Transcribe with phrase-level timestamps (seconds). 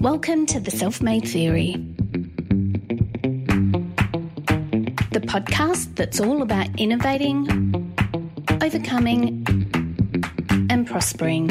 [0.00, 1.72] Welcome to The Self Made Theory,
[5.10, 7.48] the podcast that's all about innovating,
[8.62, 9.44] overcoming,
[10.70, 11.48] and prospering.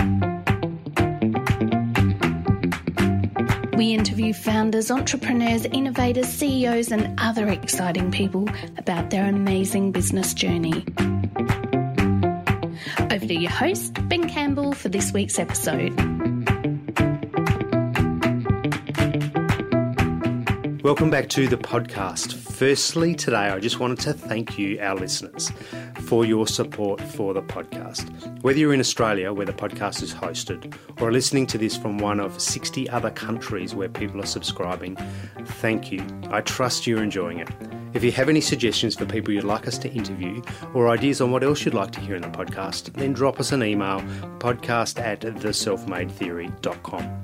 [3.76, 10.86] We interview founders, entrepreneurs, innovators, CEOs, and other exciting people about their amazing business journey.
[13.12, 16.17] Over to your host, Ben Campbell, for this week's episode.
[20.88, 22.34] Welcome back to the podcast.
[22.34, 25.52] Firstly, today I just wanted to thank you, our listeners,
[26.04, 28.10] for your support for the podcast.
[28.42, 32.22] Whether you're in Australia, where the podcast is hosted, or listening to this from one
[32.22, 34.96] of 60 other countries where people are subscribing,
[35.60, 36.02] thank you.
[36.30, 37.50] I trust you're enjoying it.
[37.94, 40.42] If you have any suggestions for people you'd like us to interview
[40.74, 43.52] or ideas on what else you'd like to hear in the podcast, then drop us
[43.52, 44.00] an email
[44.40, 47.24] podcast at theselfmadetheory.com.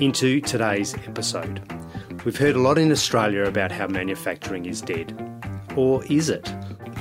[0.00, 1.83] Into today's episode.
[2.24, 5.12] We've heard a lot in Australia about how manufacturing is dead.
[5.76, 6.50] Or is it?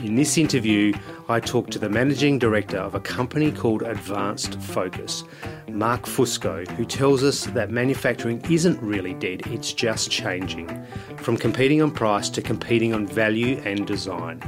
[0.03, 0.93] In this interview,
[1.29, 5.23] I talked to the managing director of a company called Advanced Focus,
[5.69, 10.67] Mark Fusco, who tells us that manufacturing isn't really dead, it's just changing
[11.15, 14.41] from competing on price to competing on value and design.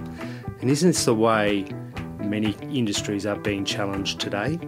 [0.60, 1.66] And isn't this the way
[2.20, 4.60] many industries are being challenged today?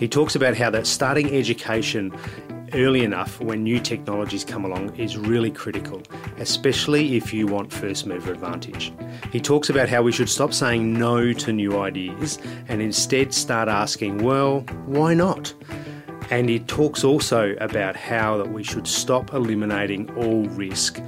[0.00, 2.12] He talks about how that starting education
[2.72, 6.02] early enough when new technologies come along is really critical,
[6.38, 8.92] especially if you want first mover advantage.
[9.32, 13.68] He talks about how we should stop saying no to new ideas and instead start
[13.68, 15.52] asking, well, why not?
[16.30, 21.00] And he talks also about how that we should stop eliminating all risk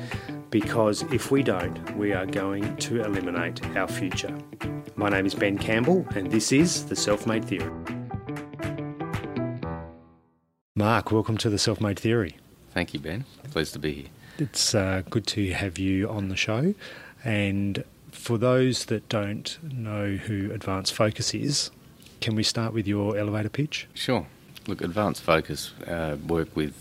[0.50, 4.36] because if we don't, we are going to eliminate our future.
[4.94, 7.95] My name is Ben Campbell, and this is The Self Made Theory.
[10.78, 12.36] Mark, welcome to The Self Made Theory.
[12.74, 13.24] Thank you, Ben.
[13.50, 14.06] Pleased to be here.
[14.36, 16.74] It's uh, good to have you on the show.
[17.24, 21.70] And for those that don't know who Advanced Focus is,
[22.20, 23.88] can we start with your elevator pitch?
[23.94, 24.26] Sure.
[24.66, 26.74] Look, Advanced Focus uh, work with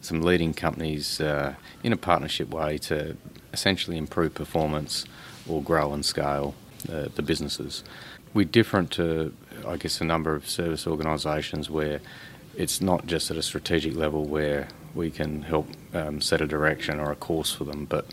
[0.00, 3.18] some leading companies uh, in a partnership way to
[3.52, 5.04] essentially improve performance
[5.46, 6.54] or grow and scale
[6.90, 7.84] uh, the businesses.
[8.32, 9.34] We're different to,
[9.66, 12.00] I guess, a number of service organisations where
[12.56, 17.00] it's not just at a strategic level where we can help um, set a direction
[17.00, 18.06] or a course for them, but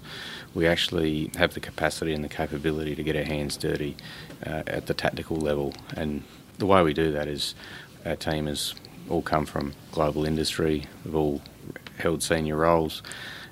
[0.54, 3.98] we actually have the capacity and the capability to get our hands dirty
[4.46, 5.74] uh, at the tactical level.
[5.96, 6.24] And
[6.58, 7.54] the way we do that is
[8.06, 8.76] our team has
[9.10, 11.42] all come from global industry, we've all
[11.98, 13.02] held senior roles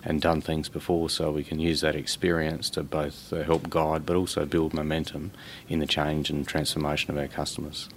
[0.04, 4.06] and done things before, so we can use that experience to both uh, help guide
[4.06, 5.32] but also build momentum
[5.68, 7.90] in the change and transformation of our customers.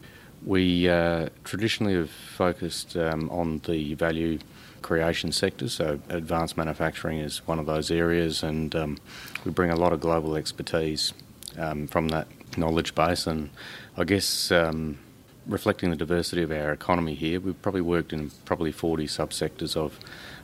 [0.45, 4.39] We uh, traditionally have focused um, on the value
[4.81, 8.99] creation sector, so advanced manufacturing is one of those areas, and um,
[9.45, 11.13] we bring a lot of global expertise
[11.59, 13.27] um, from that knowledge base.
[13.27, 13.51] And
[13.97, 14.99] I guess um,
[15.47, 19.99] reflecting the diversity of our economy here, we've probably worked in probably 40 subsectors of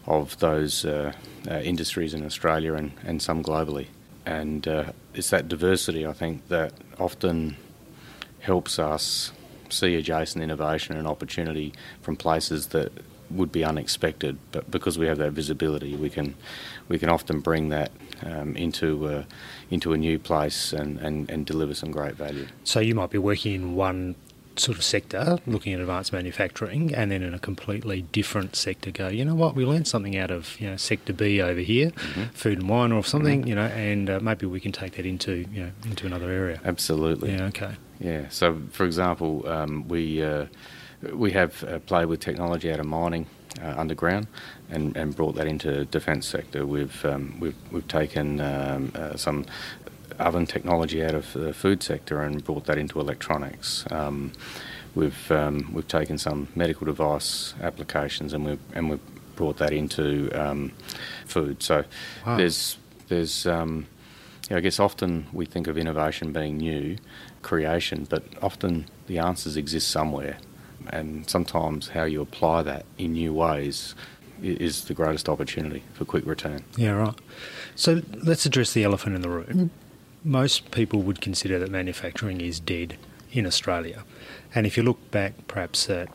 [0.06, 1.12] of those uh,
[1.50, 3.88] uh, industries in Australia and, and some globally.
[4.24, 7.56] And uh, it's that diversity, I think, that often
[8.40, 9.32] helps us
[9.68, 11.72] see adjacent innovation and opportunity
[12.02, 12.92] from places that
[13.30, 14.38] would be unexpected.
[14.52, 16.34] But because we have that visibility, we can
[16.88, 17.90] we can often bring that
[18.24, 19.24] um, into uh,
[19.70, 22.46] into a new place and, and, and deliver some great value.
[22.64, 24.14] So you might be working in one
[24.58, 29.08] sort of sector, looking at advanced manufacturing, and then in a completely different sector, go,
[29.08, 32.24] you know what, we learned something out of you know sector B over here, mm-hmm.
[32.32, 33.48] food and wine or something, mm-hmm.
[33.48, 36.60] you know, and uh, maybe we can take that into you know into another area.
[36.64, 37.32] Absolutely.
[37.32, 37.44] Yeah.
[37.46, 37.74] Okay.
[38.00, 38.28] Yeah.
[38.28, 40.46] So, for example, um, we uh,
[41.12, 43.26] we have uh, played with technology out of mining.
[43.62, 44.26] Uh, underground,
[44.68, 46.66] and, and brought that into defence sector.
[46.66, 49.46] We've um, we've we've taken um, uh, some
[50.18, 53.84] oven technology out of the food sector and brought that into electronics.
[53.90, 54.32] Um,
[54.94, 59.00] we've um, we've taken some medical device applications and we've and we've
[59.36, 60.72] brought that into um,
[61.26, 61.62] food.
[61.62, 61.84] So
[62.26, 62.36] wow.
[62.36, 63.86] there's there's um,
[64.50, 66.96] I guess often we think of innovation being new,
[67.42, 70.38] creation, but often the answers exist somewhere,
[70.88, 73.94] and sometimes how you apply that in new ways
[74.42, 76.62] is the greatest opportunity for quick return.
[76.76, 77.14] Yeah, right.
[77.74, 79.70] So let's address the elephant in the room
[80.26, 82.96] most people would consider that manufacturing is dead
[83.30, 84.04] in Australia.
[84.54, 86.08] And if you look back perhaps at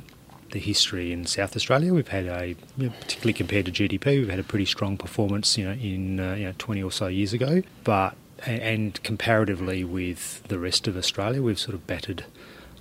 [0.51, 4.43] the history in South Australia, we've had a, particularly compared to GDP, we've had a
[4.43, 7.63] pretty strong performance, you know, in uh, you know, 20 or so years ago.
[7.85, 8.15] But
[8.45, 12.25] and comparatively with the rest of Australia, we've sort of battered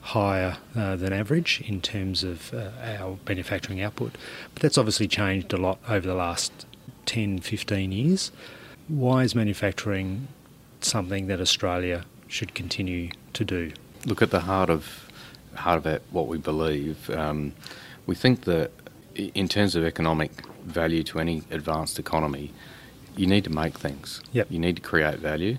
[0.01, 4.17] higher uh, than average in terms of uh, our manufacturing output.
[4.55, 6.67] But that's obviously changed a lot over the last
[7.07, 8.33] 10, 15 years.
[8.89, 10.29] Why is manufacturing
[10.87, 13.73] something that Australia should continue to do?
[14.07, 15.11] Look at the heart of
[15.55, 17.11] heart of it, what we believe.
[17.11, 17.53] Um,
[18.07, 18.71] we think that
[19.15, 20.31] in terms of economic
[20.65, 22.53] value to any advanced economy,
[23.17, 24.21] you need to make things.
[24.33, 24.51] Yep.
[24.51, 25.59] You need to create value.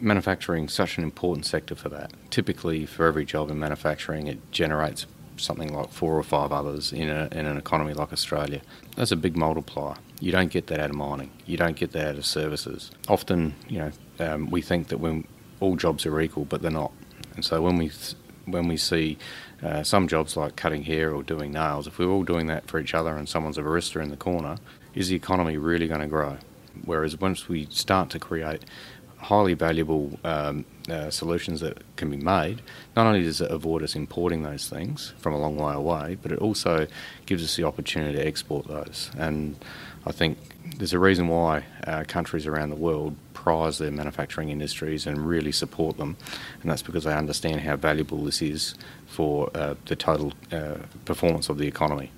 [0.00, 2.12] Manufacturing is such an important sector for that.
[2.30, 7.08] Typically, for every job in manufacturing, it generates something like four or five others in,
[7.08, 8.60] a, in an economy like Australia.
[8.96, 9.96] That's a big multiplier.
[10.20, 11.30] You don't get that out of mining.
[11.46, 12.90] You don't get that out of services.
[13.08, 15.26] Often, you know, um, we think that when
[15.60, 16.92] all jobs are equal, but they're not.
[17.34, 17.90] And so when we
[18.44, 19.18] when we see
[19.62, 22.80] uh, some jobs like cutting hair or doing nails, if we're all doing that for
[22.80, 24.56] each other and someone's a barista in the corner,
[24.94, 26.36] is the economy really going to grow?
[26.84, 28.64] Whereas once we start to create
[29.18, 32.60] highly valuable um, uh, solutions that can be made,
[32.96, 36.32] not only does it avoid us importing those things from a long way away, but
[36.32, 36.88] it also
[37.26, 39.10] gives us the opportunity to export those.
[39.16, 39.56] And
[40.04, 40.38] I think
[40.78, 45.52] there's a reason why uh, countries around the world prize their manufacturing industries and really
[45.52, 46.16] support them,
[46.62, 48.74] and that's because they understand how valuable this is
[49.06, 52.10] for uh, the total uh, performance of the economy.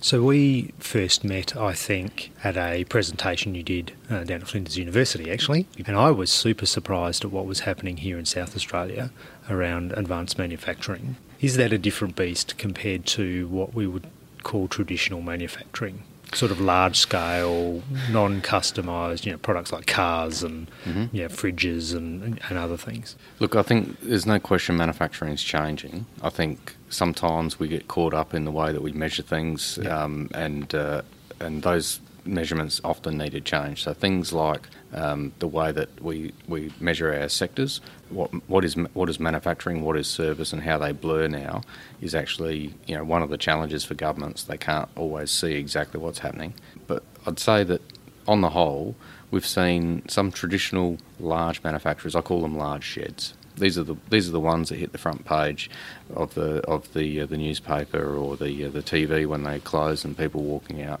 [0.00, 4.78] So we first met, I think, at a presentation you did uh, down at Flinders
[4.78, 9.10] University, actually, and I was super surprised at what was happening here in South Australia
[9.48, 11.16] around advanced manufacturing.
[11.40, 14.06] Is that a different beast compared to what we would
[14.42, 16.02] call traditional manufacturing?
[16.34, 21.16] Sort of large scale, non customised, you know, products like cars and mm-hmm.
[21.16, 23.16] know, fridges and, and other things?
[23.38, 26.06] Look, I think there's no question manufacturing is changing.
[26.22, 30.02] I think sometimes we get caught up in the way that we measure things, yeah.
[30.02, 31.02] um, and uh,
[31.40, 32.00] and those
[32.30, 33.82] measurements often need to change.
[33.82, 38.74] So things like um, the way that we, we measure our sectors, what what is
[38.94, 41.62] what is manufacturing, what is service, and how they blur now
[42.00, 44.44] is actually you know one of the challenges for governments.
[44.44, 46.54] They can't always see exactly what's happening.
[46.86, 47.82] But I'd say that
[48.26, 48.94] on the whole,
[49.30, 52.14] we've seen some traditional large manufacturers.
[52.14, 53.34] I call them large sheds.
[53.56, 55.70] These are the these are the ones that hit the front page
[56.14, 60.04] of the of the uh, the newspaper or the uh, the TV when they close
[60.04, 61.00] and people walking out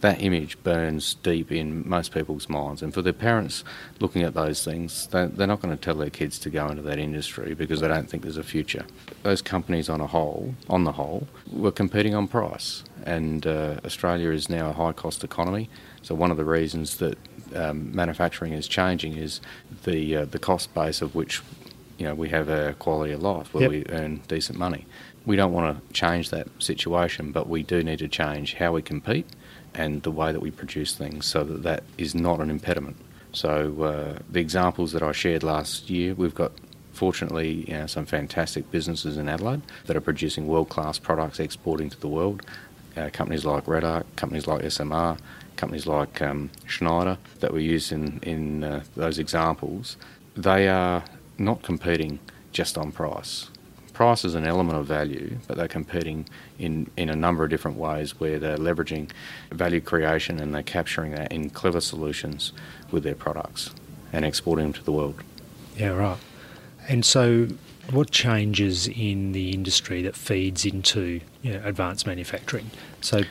[0.00, 2.82] that image burns deep in most people's minds.
[2.82, 3.64] And for their parents
[4.00, 6.82] looking at those things, they, are not going to tell their kids to go into
[6.82, 8.84] that industry because they don't think there's a future.
[9.22, 12.84] Those companies, on a whole, on the whole, were competing on price.
[13.04, 15.70] And uh, Australia is now a high-cost economy.
[16.02, 17.18] So one of the reasons that
[17.54, 19.40] um, manufacturing is changing is
[19.84, 21.42] the uh, the cost base of which
[21.96, 23.70] you know we have a quality of life where yep.
[23.70, 24.86] we earn decent money.
[25.24, 28.82] We don't want to change that situation, but we do need to change how we
[28.82, 29.26] compete
[29.76, 32.96] and the way that we produce things so that that is not an impediment.
[33.32, 36.52] So uh, the examples that I shared last year, we've got
[36.94, 42.00] fortunately you know, some fantastic businesses in Adelaide that are producing world-class products exporting to
[42.00, 42.42] the world.
[42.96, 45.18] Uh, companies like REDARC, companies like SMR,
[45.56, 49.98] companies like um, Schneider that we use in, in uh, those examples,
[50.34, 51.04] they are
[51.36, 52.18] not competing
[52.52, 53.50] just on price
[53.96, 56.28] price is an element of value, but they're competing
[56.58, 59.10] in, in a number of different ways where they're leveraging
[59.50, 62.52] value creation and they're capturing that in clever solutions
[62.90, 63.70] with their products
[64.12, 65.22] and exporting them to the world.
[65.78, 66.18] Yeah, right.
[66.86, 67.48] And so,
[67.90, 72.70] what changes in the industry that feeds into you know, advanced manufacturing?
[73.00, 73.22] So,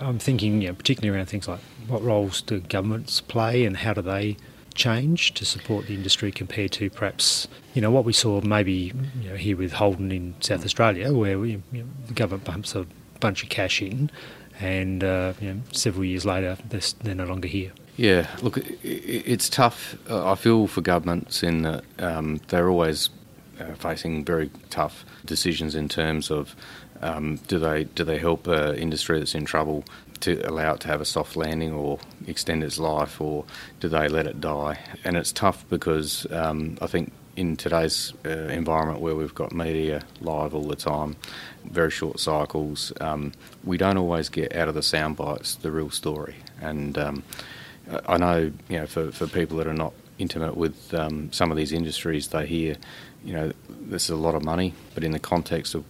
[0.00, 3.94] I'm thinking, you know, particularly around things like what roles do governments play and how
[3.94, 4.38] do they
[4.74, 9.30] change to support the industry compared to perhaps you know what we saw maybe you
[9.30, 12.86] know, here with Holden in South Australia, where we, you know, the government pumps a
[13.20, 14.10] bunch of cash in,
[14.60, 17.72] and uh, you know, several years later they're, they're, no longer here.
[17.96, 19.96] Yeah, look, it's tough.
[20.10, 23.10] I feel for governments in that um, they're always
[23.60, 26.56] uh, facing very tough decisions in terms of
[27.02, 29.84] um, do they do they help an industry that's in trouble
[30.24, 33.44] to allow it to have a soft landing or extend its life, or
[33.80, 34.78] do they let it die?
[35.04, 40.02] And it's tough because um, I think in today's uh, environment where we've got media
[40.20, 41.16] live all the time,
[41.64, 43.32] very short cycles, um,
[43.64, 46.36] we don't always get out of the sound bites the real story.
[46.60, 47.22] And um,
[48.06, 51.56] I know, you know, for, for people that are not intimate with um, some of
[51.56, 52.76] these industries, they hear,
[53.24, 55.84] you know, this is a lot of money, but in the context of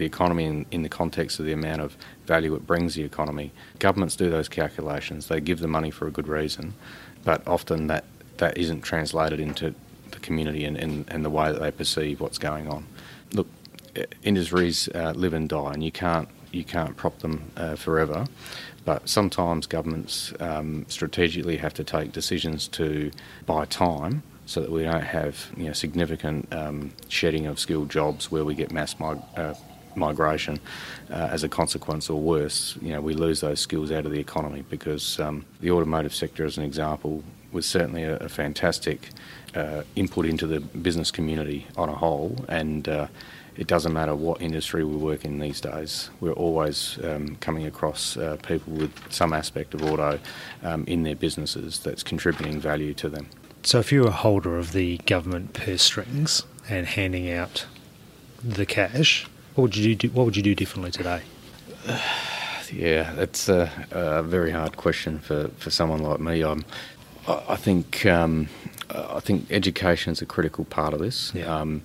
[0.00, 3.52] the economy in, in the context of the amount of value it brings the economy.
[3.78, 5.28] Governments do those calculations.
[5.28, 6.74] They give the money for a good reason,
[7.22, 8.04] but often that,
[8.38, 9.74] that isn't translated into
[10.10, 12.86] the community and, and, and the way that they perceive what's going on.
[13.32, 13.46] Look,
[14.22, 18.26] industries uh, live and die, and you can't you can't prop them uh, forever.
[18.84, 23.12] But sometimes governments um, strategically have to take decisions to
[23.46, 28.32] buy time so that we don't have you know, significant um, shedding of skilled jobs
[28.32, 29.54] where we get mass mig- uh,
[29.96, 30.58] migration
[31.10, 34.20] uh, as a consequence, or worse, you know, we lose those skills out of the
[34.20, 39.10] economy because um, the automotive sector, as an example, was certainly a, a fantastic
[39.54, 43.06] uh, input into the business community on a whole, and uh,
[43.56, 46.10] it doesn't matter what industry we work in these days.
[46.20, 50.18] We're always um, coming across uh, people with some aspect of auto
[50.62, 53.28] um, in their businesses that's contributing value to them.
[53.62, 57.66] So, if you're a holder of the government purse strings and handing out
[58.42, 60.08] the cash, what would you do?
[60.08, 61.22] What would you do differently today?
[62.72, 66.42] Yeah, that's a, a very hard question for, for someone like me.
[66.42, 66.64] I'm,
[67.26, 68.48] I think um,
[68.88, 71.32] I think education is a critical part of this.
[71.34, 71.52] Yeah.
[71.52, 71.82] Um,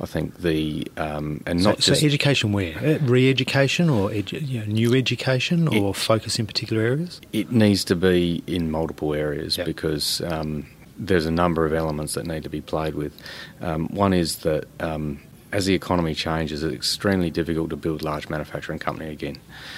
[0.00, 2.76] I think the um, and So, not so just education where?
[2.78, 7.20] Uh, Re-education or edu- you know, new education or focus in particular areas?
[7.32, 9.66] it needs to be in multiple areas Yep.
[9.66, 10.66] because um,
[10.98, 13.12] there's a number of elements that need to be played with.
[13.60, 15.20] Um, one is that um,
[15.54, 19.36] as the economy changes, it's extremely difficult to build large manufacturing company again.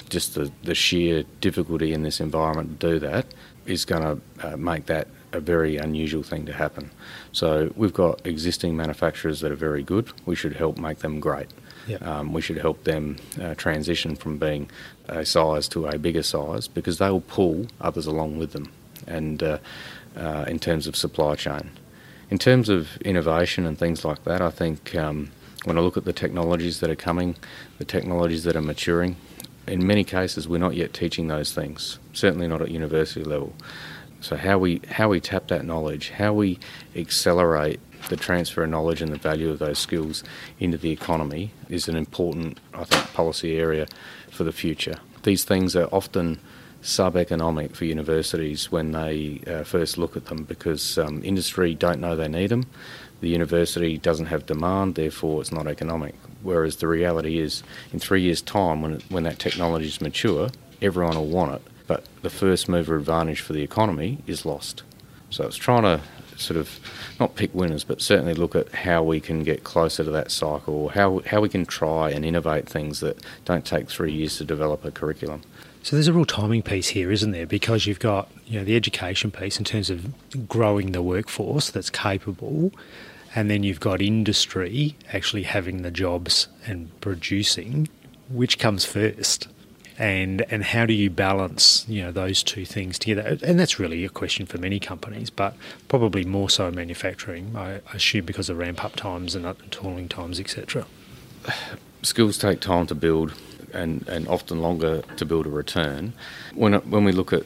[0.08, 3.26] Just the, the sheer difficulty in this environment to do that
[3.66, 6.90] is going to uh, make that a very unusual thing to happen.
[7.32, 10.10] So we've got existing manufacturers that are very good.
[10.24, 11.48] We should help make them great.
[11.88, 12.02] Yep.
[12.02, 14.70] Um, we should help them uh, transition from being
[15.08, 18.72] a size to a bigger size because they will pull others along with them.
[19.06, 19.58] And uh,
[20.16, 21.70] uh, in terms of supply chain,
[22.30, 25.30] in terms of innovation and things like that, I think um,
[25.66, 27.34] when I look at the technologies that are coming,
[27.78, 29.16] the technologies that are maturing,
[29.66, 31.98] in many cases we're not yet teaching those things.
[32.12, 33.52] Certainly not at university level.
[34.20, 36.60] So how we how we tap that knowledge, how we
[36.94, 40.22] accelerate the transfer of knowledge and the value of those skills
[40.60, 43.88] into the economy is an important, I think, policy area
[44.30, 45.00] for the future.
[45.24, 46.38] These things are often
[46.82, 52.14] sub-economic for universities when they uh, first look at them because um, industry don't know
[52.14, 52.66] they need them.
[53.20, 56.14] The university doesn't have demand, therefore it's not economic.
[56.42, 60.50] Whereas the reality is, in three years' time, when, when that technology is mature,
[60.82, 61.62] everyone will want it.
[61.86, 64.82] But the first mover advantage for the economy is lost.
[65.30, 66.00] So it's trying to
[66.36, 66.78] sort of
[67.18, 70.90] not pick winners, but certainly look at how we can get closer to that cycle,
[70.90, 74.84] how how we can try and innovate things that don't take three years to develop
[74.84, 75.42] a curriculum.
[75.86, 77.46] So there's a real timing piece here, isn't there?
[77.46, 81.90] Because you've got you know the education piece in terms of growing the workforce that's
[81.90, 82.72] capable,
[83.36, 87.88] and then you've got industry actually having the jobs and producing.
[88.28, 89.46] Which comes first?
[89.96, 93.38] And and how do you balance you know those two things together?
[93.44, 95.54] And that's really a question for many companies, but
[95.86, 97.54] probably more so in manufacturing.
[97.54, 100.84] I assume because of ramp up times and uh, tooling times, etc.
[102.02, 103.34] skills take time to build
[103.76, 106.12] and, and often longer to build a return.
[106.54, 107.44] When, when we look at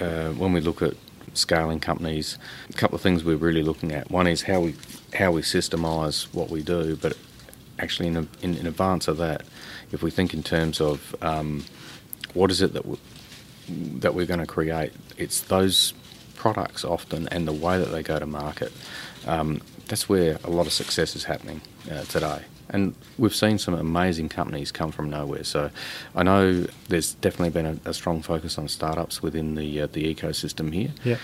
[0.00, 0.94] uh, when we look at
[1.34, 2.38] scaling companies,
[2.68, 4.10] a couple of things we're really looking at.
[4.10, 4.74] One is how we
[5.14, 7.16] how we systemize what we do, but
[7.78, 9.42] actually in, in, in advance of that,
[9.92, 11.64] if we think in terms of um,
[12.34, 12.96] what is it that we,
[13.68, 15.92] that we're going to create, it's those
[16.34, 18.72] products often and the way that they go to market.
[19.26, 21.60] Um, that's where a lot of success is happening
[21.90, 22.42] uh, today.
[22.70, 25.44] And we've seen some amazing companies come from nowhere.
[25.44, 25.70] So
[26.14, 30.14] I know there's definitely been a, a strong focus on startups within the uh, the
[30.14, 30.90] ecosystem here.
[31.04, 31.16] Yeah.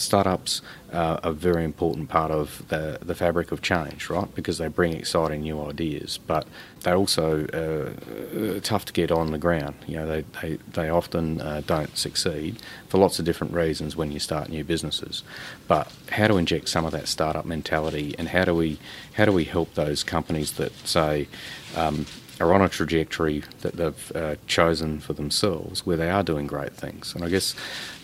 [0.00, 4.34] Startups uh, are a very important part of the, the fabric of change, right?
[4.34, 6.46] Because they bring exciting new ideas, but
[6.80, 9.74] they're also uh, tough to get on the ground.
[9.86, 12.56] You know, they, they, they often uh, don't succeed
[12.88, 15.22] for lots of different reasons when you start new businesses.
[15.68, 18.78] But how to inject some of that startup mentality, and how do we
[19.14, 21.28] how do we help those companies that say
[21.76, 22.06] um,
[22.40, 26.72] are on a trajectory that they've uh, chosen for themselves where they are doing great
[26.72, 27.14] things.
[27.14, 27.54] And I guess,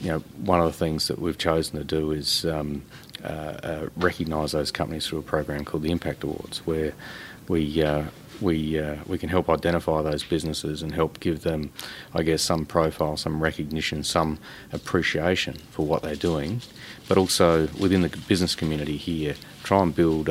[0.00, 2.83] you know, one of the things that we've chosen to do is um,
[3.25, 6.93] uh, uh, recognise those companies through a program called the Impact Awards, where
[7.49, 8.05] we uh,
[8.40, 11.73] we uh, we can help identify those businesses and help give them,
[12.14, 14.38] I guess, some profile, some recognition, some
[14.73, 16.61] appreciation for what they're doing,
[17.09, 20.28] but also within the business community here, try and build.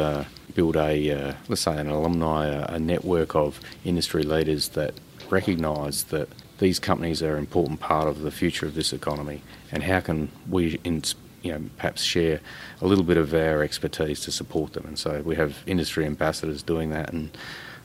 [0.56, 4.94] Uh, build a, uh, let's say, an alumni, a, a network of industry leaders that
[5.30, 9.84] recognise that these companies are an important part of the future of this economy, and
[9.84, 11.04] how can we, in,
[11.42, 12.40] you know, perhaps share
[12.82, 14.86] a little bit of our expertise to support them.
[14.86, 17.38] And so we have industry ambassadors doing that, and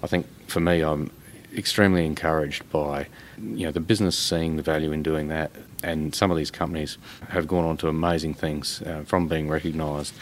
[0.03, 1.11] I think for me, I'm
[1.57, 5.50] extremely encouraged by you know the business seeing the value in doing that,
[5.83, 6.99] and some of these companies
[7.31, 10.15] have gone on to amazing things uh, from being recognised,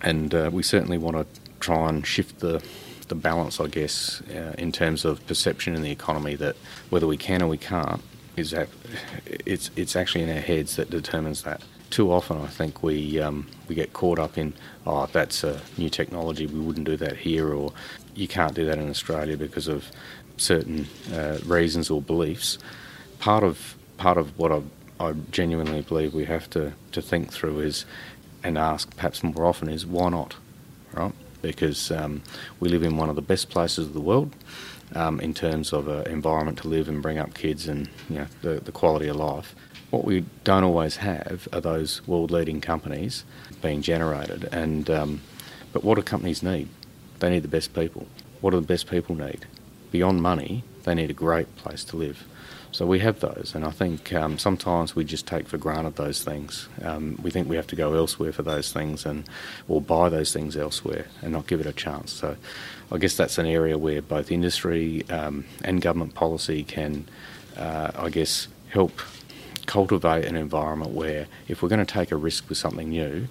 [0.00, 2.62] and uh, we certainly want to try and shift the
[3.08, 6.54] the balance, I guess, uh, in terms of perception in the economy that
[6.90, 8.00] whether we can or we can't,
[8.36, 8.68] is that
[9.26, 11.62] it's it's actually in our heads that determines that.
[11.90, 14.52] Too often, I think we um, we get caught up in
[14.86, 17.72] oh that's a new technology we wouldn't do that here or
[18.14, 19.90] you can't do that in Australia because of
[20.36, 22.58] certain uh, reasons or beliefs.
[23.18, 24.62] Part of part of what I,
[25.00, 27.84] I genuinely believe we have to, to think through is
[28.42, 30.36] and ask perhaps more often is why not,
[30.92, 31.12] right?
[31.42, 32.22] Because um,
[32.58, 34.34] we live in one of the best places of the world
[34.94, 38.26] um, in terms of an environment to live and bring up kids and you know,
[38.42, 39.54] the, the quality of life.
[39.90, 43.24] What we don't always have are those world-leading companies
[43.60, 44.48] being generated.
[44.52, 45.20] And um,
[45.72, 46.68] but what do companies need?
[47.18, 48.06] They need the best people.
[48.40, 49.46] What do the best people need?
[49.90, 52.24] Beyond money, they need a great place to live.
[52.72, 56.22] So we have those, and I think um, sometimes we just take for granted those
[56.22, 56.68] things.
[56.82, 59.28] Um, we think we have to go elsewhere for those things, and
[59.68, 62.12] or buy those things elsewhere, and not give it a chance.
[62.12, 62.36] So,
[62.92, 67.08] I guess that's an area where both industry um, and government policy can,
[67.56, 69.00] uh, I guess, help
[69.66, 73.26] cultivate an environment where if we're going to take a risk with something new,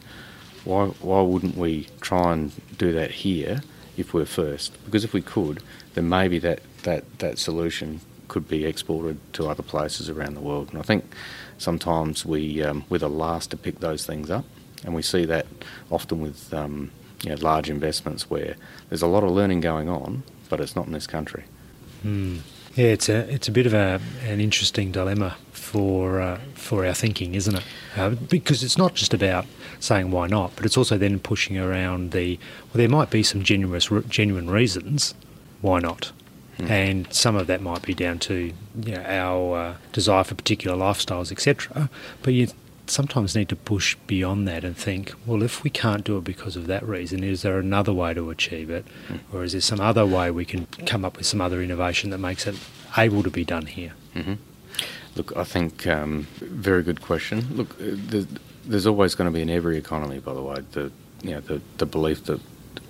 [0.66, 3.62] why why wouldn't we try and do that here
[3.96, 4.78] if we're first?
[4.84, 9.64] Because if we could, then maybe that that that solution could be exported to other
[9.64, 10.70] places around the world.
[10.70, 11.04] And I think
[11.58, 14.46] sometimes we um, we're the last to pick those things up,
[14.86, 15.46] and we see that
[15.92, 16.92] often with um,
[17.24, 18.56] you know, large investments where
[18.88, 21.44] there's a lot of learning going on, but it's not in this country.
[22.06, 22.40] Mm.
[22.76, 26.94] Yeah, it's a it's a bit of a an interesting dilemma for uh, for our
[26.94, 27.64] thinking, isn't it?
[27.98, 29.46] Uh, because it's not just about
[29.80, 33.44] saying why not, but it's also then pushing around the well, there might be some
[33.44, 35.14] genuine genuine reasons
[35.62, 36.12] why not.
[36.60, 36.70] Mm.
[36.70, 38.52] And some of that might be down to
[38.84, 41.90] you know, our uh, desire for particular lifestyles, etc.
[42.22, 42.50] But you
[42.86, 46.56] sometimes need to push beyond that and think, well, if we can't do it because
[46.56, 48.86] of that reason, is there another way to achieve it?
[49.08, 49.20] Mm.
[49.34, 52.18] Or is there some other way we can come up with some other innovation that
[52.18, 52.56] makes it
[52.98, 53.94] able to be done here?
[54.16, 54.34] Mm-hmm.
[55.16, 57.48] Look, I think um, very good question.
[57.56, 58.28] Look, uh, there's,
[58.66, 61.62] there's always going to be in every economy, by the way, the you know the,
[61.78, 62.40] the belief that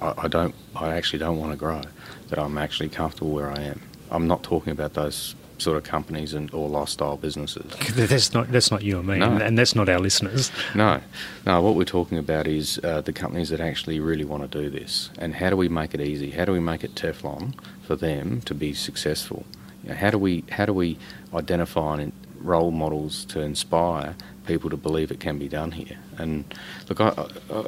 [0.01, 1.81] I, I don't, I actually don't want to grow
[2.29, 3.81] that I'm actually comfortable where I am.
[4.11, 7.71] I'm not talking about those sort of companies and or lifestyle businesses.
[7.95, 9.31] That's not that's not you and me, no.
[9.37, 10.51] and that's not our listeners.
[10.73, 11.01] No,
[11.45, 11.61] no.
[11.61, 15.09] What we're talking about is uh, the companies that actually really want to do this,
[15.17, 16.31] and how do we make it easy?
[16.31, 17.53] How do we make it Teflon
[17.83, 19.45] for them to be successful?
[19.83, 20.97] You know, how do we how do we
[21.33, 25.97] identify and role models to inspire people to believe it can be done here?
[26.17, 26.45] And
[26.87, 27.13] look, I,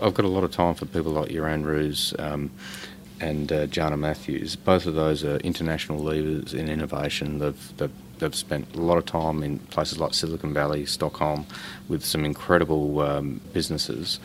[0.02, 2.14] have got a lot of time for people like Göran Roos.
[2.20, 2.52] Um,
[3.22, 4.56] and uh, Jana Matthews.
[4.56, 7.38] Both of those are international leaders in innovation.
[7.40, 11.46] They've, they've, they've, spent a lot of time in places like Silicon Valley, Stockholm,
[11.88, 14.20] with some incredible um, businesses.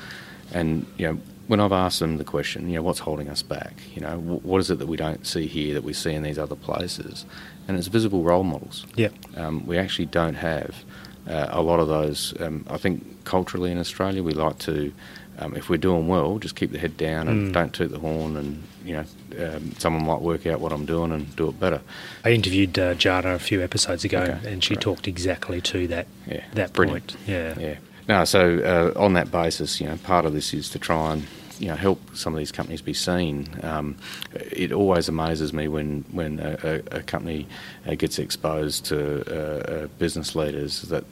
[0.52, 3.74] And you know, when I've asked them the question, you know, what's holding us back?
[3.94, 6.38] You know, what is it that we don't see here that we see in these
[6.38, 7.26] other places?
[7.68, 8.86] And it's visible role models.
[8.96, 9.08] Yeah.
[9.36, 10.84] Um, we actually don't have
[11.28, 12.34] uh, a lot of those.
[12.40, 14.92] Um, I think culturally in Australia, we like to
[15.38, 17.52] um, if we're doing well, just keep the head down and mm.
[17.52, 19.04] don't toot the horn, and you know,
[19.44, 21.80] um, someone might work out what I'm doing and do it better.
[22.24, 24.80] I interviewed uh, Jana a few episodes ago, okay, and she right.
[24.80, 27.08] talked exactly to that yeah, that brilliant.
[27.08, 27.28] point.
[27.28, 27.76] Yeah, yeah.
[28.08, 31.26] No, so uh, on that basis, you know, part of this is to try and
[31.58, 33.48] you know help some of these companies be seen.
[33.62, 33.96] Um,
[34.34, 37.46] it always amazes me when when a, a, company
[37.86, 41.04] uh, gets exposed to uh, uh, business leaders that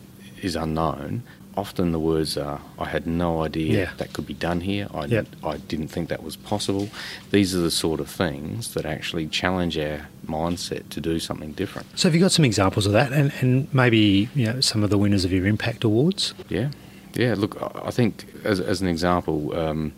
[0.44, 1.22] is unknown
[1.56, 3.90] often the words are, I had no idea yeah.
[3.98, 4.88] that could be done here.
[4.92, 5.26] I, yep.
[5.42, 6.88] I didn't think that was possible.
[7.30, 11.98] These are the sort of things that actually challenge our mindset to do something different.
[11.98, 14.90] So, have you got some examples of that and, and maybe you know, some of
[14.90, 16.34] the winners of your Impact Awards?
[16.48, 16.70] Yeah.
[17.14, 19.92] Yeah, look, I think as, as an example, um,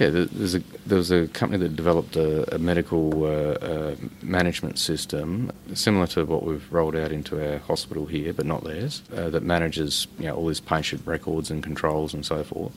[0.00, 4.78] yeah, there's a, there was a company that developed a, a medical uh, uh, management
[4.78, 9.28] system similar to what we've rolled out into our hospital here, but not theirs, uh,
[9.28, 12.72] that manages you know, all these patient records and controls and so forth.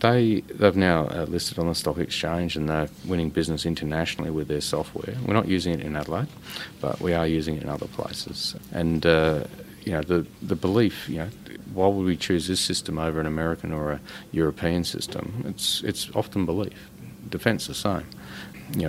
[0.00, 4.48] They they've now uh, listed on the stock exchange and they're winning business internationally with
[4.48, 5.16] their software.
[5.24, 6.26] We're not using it in Adelaide,
[6.80, 8.56] but we are using it in other places.
[8.72, 9.44] And uh,
[9.86, 11.28] you know the the belief you know
[11.76, 14.00] why would we choose this system over an American or a
[14.32, 15.44] European system?
[15.46, 16.90] It's it's often belief.
[17.28, 18.06] Defence the same.
[18.76, 18.82] You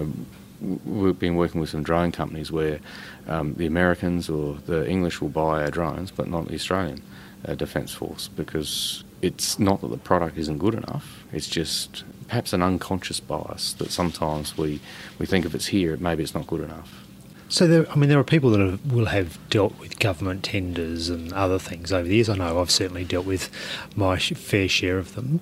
[0.61, 2.79] know, we've been working with some drone companies where
[3.27, 7.01] um, the Americans or the English will buy our drones, but not the Australian
[7.45, 11.25] uh, Defence Force because it's not that the product isn't good enough.
[11.33, 14.79] It's just perhaps an unconscious bias that sometimes we,
[15.19, 17.06] we think if it's here, maybe it's not good enough.
[17.49, 21.09] So, there, I mean, there are people that have, will have dealt with government tenders
[21.09, 22.29] and other things over the years.
[22.29, 23.49] I know I've certainly dealt with
[23.95, 25.39] my fair share of them.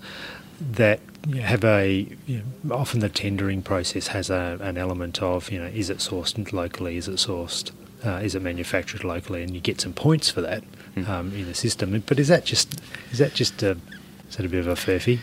[0.61, 1.01] That
[1.41, 5.65] have a you know, often the tendering process has a, an element of you know
[5.65, 7.71] is it sourced locally, is it sourced
[8.05, 10.63] uh, is it manufactured locally, and you get some points for that
[10.95, 11.07] mm.
[11.07, 12.01] um, in the system.
[12.05, 12.79] But is that just
[13.11, 13.77] is that just a,
[14.29, 15.19] is that a bit of a furphy?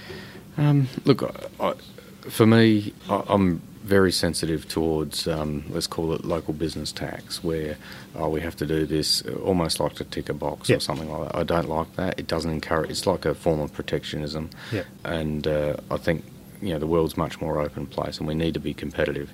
[0.59, 1.23] Um, look,
[1.61, 1.75] I,
[2.29, 7.77] for me, I, I'm very sensitive towards, um, let's call it local business tax, where
[8.15, 10.79] oh, we have to do this almost like to tick a box yep.
[10.79, 11.37] or something like that.
[11.37, 12.19] I don't like that.
[12.19, 14.51] It doesn't encourage, it's like a form of protectionism.
[14.73, 14.87] Yep.
[15.05, 16.25] And uh, I think
[16.63, 19.31] you know the world's much more open place, and we need to be competitive.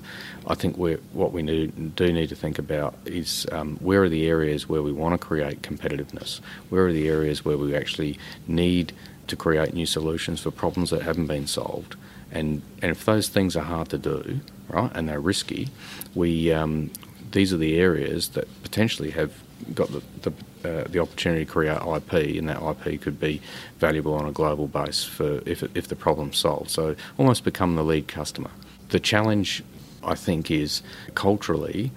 [0.46, 4.08] I think we what we need, do need to think about is um, where are
[4.08, 6.40] the areas where we want to create competitiveness?
[6.70, 8.92] Where are the areas where we actually need
[9.26, 11.96] to create new solutions for problems that haven't been solved?
[12.30, 15.68] And and if those things are hard to do, right, and they're risky,
[16.14, 16.90] we um,
[17.32, 19.32] these are the areas that potentially have
[19.74, 20.32] got the the,
[20.68, 23.40] uh, the opportunity to create IP, and that IP could be
[23.78, 26.70] valuable on a global base for if if the problem's solved.
[26.70, 28.50] So almost become the lead customer.
[28.90, 29.62] The challenge,
[30.02, 30.82] I think, is
[31.14, 31.92] culturally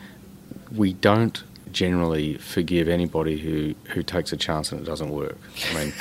[0.75, 5.37] we don't generally forgive anybody who, who takes a chance and it doesn't work.
[5.69, 5.93] I mean,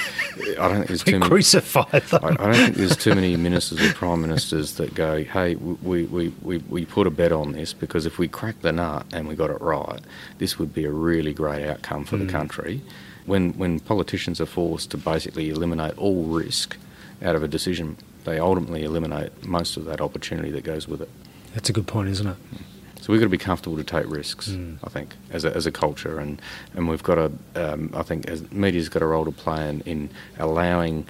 [0.58, 1.28] I don't think there's too many.
[1.28, 2.24] Crucify them.
[2.24, 6.04] I, I, don't think there's too many ministers or prime ministers that go, "Hey, we,
[6.04, 9.28] we, we, we put a bet on this because if we crack the nut and
[9.28, 10.00] we got it right,
[10.38, 12.26] this would be a really great outcome for mm.
[12.26, 12.82] the country."
[13.26, 16.76] When when politicians are forced to basically eliminate all risk
[17.22, 21.10] out of a decision, they ultimately eliminate most of that opportunity that goes with it.
[21.54, 22.36] That's a good point, isn't it?
[22.54, 22.62] Mm.
[23.00, 24.48] So we've got to be comfortable to take risks.
[24.48, 24.78] Mm.
[24.84, 26.40] I think as a, as a culture, and
[26.74, 27.32] and we've got to.
[27.54, 31.06] Um, I think as media's got a role to play in, in allowing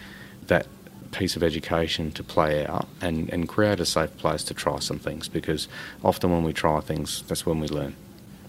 [0.46, 0.66] that
[1.12, 4.98] piece of education to play out and, and create a safe place to try some
[4.98, 5.66] things because
[6.04, 7.96] often when we try things, that's when we learn.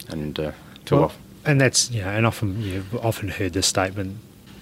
[0.10, 0.52] And uh,
[0.86, 1.22] too well, often.
[1.44, 4.20] And that's, you know, and often you've often heard the statement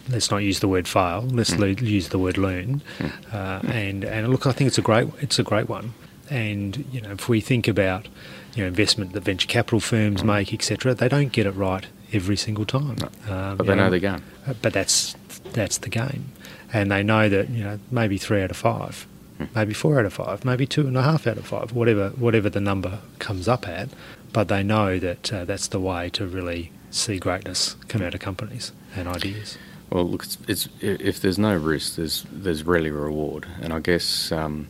[0.09, 1.21] let's not use the word fail.
[1.21, 1.81] Let's mm.
[1.81, 2.81] use the word learn.
[2.97, 3.33] Mm.
[3.33, 5.93] Uh, and and look, I think it's a great it's a great one.
[6.29, 8.07] And you know, if we think about
[8.55, 10.25] you know, investment that venture capital firms mm.
[10.25, 12.97] make, etc., they don't get it right every single time.
[12.99, 13.33] No.
[13.33, 14.23] Um, but they know, know the game.
[14.47, 15.15] Uh, but that's
[15.53, 16.31] that's the game,
[16.73, 19.07] and they know that you know maybe three out of five,
[19.39, 19.47] mm.
[19.55, 22.49] maybe four out of five, maybe two and a half out of five, whatever whatever
[22.49, 23.89] the number comes up at.
[24.31, 28.19] But they know that uh, that's the way to really see greatness come out of
[28.19, 29.57] companies and ideas.
[29.91, 34.31] Well, look, it's, it's, if there's no risk, there's there's rarely reward, and I guess
[34.31, 34.67] um,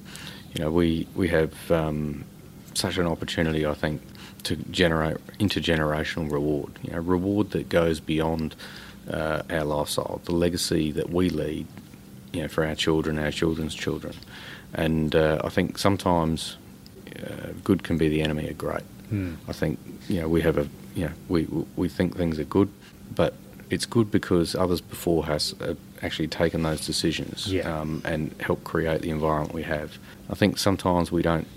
[0.54, 2.24] you know we we have um,
[2.80, 4.02] such an opportunity, I think,
[4.44, 6.72] to generate intergenerational reward.
[6.82, 8.56] You know, reward that goes beyond
[9.10, 11.68] uh, our lifestyle, the legacy that we lead,
[12.34, 14.16] you know, for our children, our children's children.
[14.74, 16.58] And uh, I think sometimes
[17.18, 18.84] uh, good can be the enemy of great.
[19.12, 19.38] Mm.
[19.48, 22.70] I think you know we have a you know we we think things are good,
[23.16, 23.34] but
[23.70, 27.80] it's good because others before has uh, actually taken those decisions yeah.
[27.80, 29.98] um, and helped create the environment we have.
[30.30, 31.48] I think sometimes we don't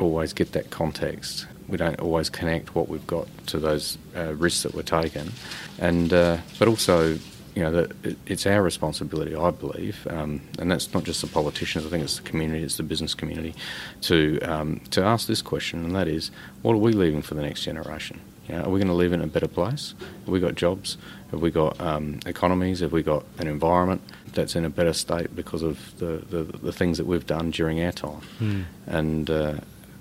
[0.00, 1.46] always get that context.
[1.68, 5.32] We don't always connect what we've got to those uh, risks that were taken,
[5.78, 7.18] and uh, but also,
[7.54, 11.86] you know, that it's our responsibility, I believe, um, and that's not just the politicians.
[11.86, 13.54] I think it's the community, it's the business community,
[14.02, 16.30] to um, to ask this question, and that is,
[16.62, 18.20] what are we leaving for the next generation?
[18.48, 19.94] You know, are we going to live in a better place?
[20.00, 20.98] Have we got jobs?
[21.30, 22.80] Have we got um, economies?
[22.80, 24.02] Have we got an environment
[24.34, 27.82] that's in a better state because of the, the, the things that we've done during
[27.82, 28.20] our time?
[28.40, 28.64] Mm.
[28.86, 29.54] And uh,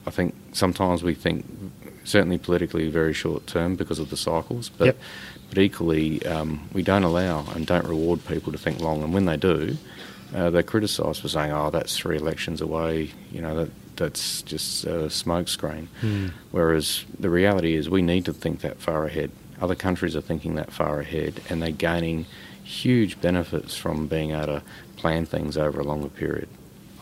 [0.05, 1.45] I think sometimes we think,
[2.03, 4.97] certainly politically, very short term because of the cycles, but yep.
[5.49, 9.03] but equally um, we don't allow and don't reward people to think long.
[9.03, 9.77] And when they do,
[10.35, 14.85] uh, they're criticised for saying, "Oh, that's three elections away." You know that that's just
[14.85, 15.87] a smokescreen.
[16.01, 16.31] Mm.
[16.51, 19.31] Whereas the reality is, we need to think that far ahead.
[19.61, 22.25] Other countries are thinking that far ahead, and they're gaining
[22.63, 24.61] huge benefits from being able to
[24.95, 26.49] plan things over a longer period.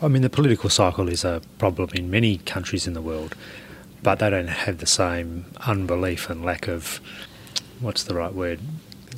[0.02, 3.36] I mean, the political cycle is a problem in many countries in the world,
[4.02, 7.00] but they don't have the same unbelief and lack of
[7.80, 8.58] what's the right word?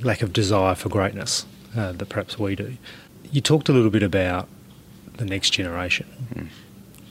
[0.02, 2.76] Lack of desire for greatness uh, that perhaps we do.
[3.32, 4.46] You talked a little bit about
[5.16, 6.06] the next generation.
[6.34, 6.48] Mm.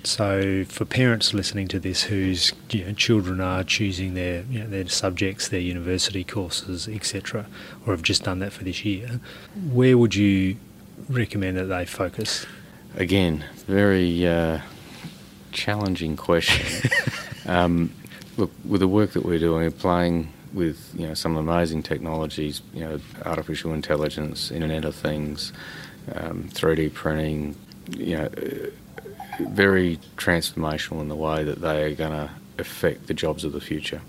[0.05, 4.67] So, for parents listening to this whose you know, children are choosing their you know,
[4.67, 7.47] their subjects, their university courses, etc.,
[7.88, 9.21] or have just done that for this year,
[9.71, 10.57] where would you
[11.09, 12.45] recommend that they focus?
[12.95, 14.60] Again, very uh,
[15.51, 16.91] challenging question.
[17.47, 17.91] um,
[18.38, 22.62] look, with the work that we're doing, we're playing with you know some amazing technologies,
[22.73, 25.53] you know, artificial intelligence, Internet of Things,
[26.13, 27.56] um, 3D printing,
[27.89, 28.29] you know,
[29.39, 32.29] very transformational in the way that they are going to
[32.60, 34.01] affect the jobs of the future.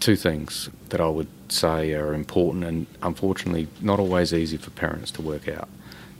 [0.00, 5.10] Two things that I would say are important and unfortunately not always easy for parents
[5.12, 5.68] to work out.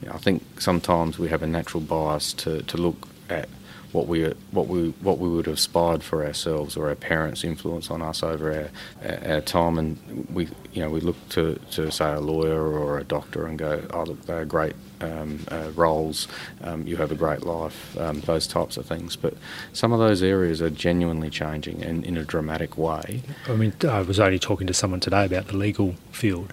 [0.02, 3.48] You know, I think sometimes we have a natural bias to, to look at
[3.92, 7.90] what we what we what we would have aspired for ourselves or our parents' influence
[7.90, 8.70] on us over
[9.02, 12.98] our, our time, and we you know we look to, to say a lawyer or
[12.98, 16.28] a doctor and go, oh look, they're great um, uh, roles,
[16.62, 19.16] um, you have a great life, um, those types of things.
[19.16, 19.34] But
[19.72, 23.22] some of those areas are genuinely changing and in a dramatic way.
[23.48, 26.52] I mean, I was only talking to someone today about the legal field,